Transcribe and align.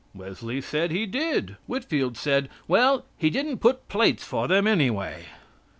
Wesley 0.15 0.61
said 0.61 0.89
He 0.89 1.05
did. 1.05 1.57
Whitfield 1.67 2.17
said: 2.17 2.49
"Well, 2.67 3.05
He 3.19 3.29
didn't 3.29 3.59
put 3.59 3.87
plates 3.87 4.25
for 4.25 4.47
them, 4.47 4.65
anyway." 4.65 5.25